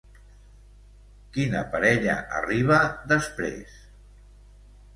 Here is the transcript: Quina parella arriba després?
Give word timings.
Quina 1.35 1.61
parella 1.75 2.17
arriba 2.39 2.81
després? 3.15 3.79